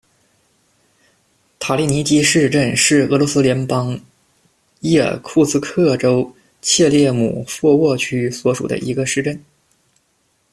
[1.59, 3.99] 塔利尼基市镇是俄罗斯联邦
[4.79, 9.45] 伊尔库茨克州切列姆霍沃区所属的一个市镇。